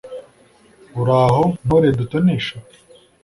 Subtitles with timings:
[1.01, 2.55] uraho ntore dutonesha